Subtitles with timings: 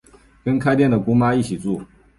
[0.43, 1.79] 跟开店的姑妈一起住